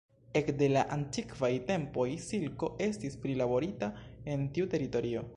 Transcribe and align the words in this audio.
Ekde 0.39 0.67
la 0.69 0.81
antikvaj 0.93 1.49
tempoj 1.67 2.05
silko 2.23 2.69
estis 2.85 3.17
prilaborita 3.27 3.91
en 4.35 4.49
tiu 4.57 4.71
teritorio. 4.73 5.23